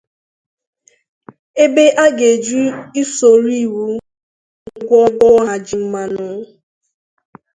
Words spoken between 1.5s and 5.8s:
ebe a ga-eji usoro iwu wee gwọọ ha ji